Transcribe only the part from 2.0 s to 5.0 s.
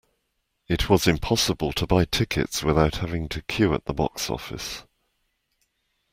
tickets without having to queue at the box office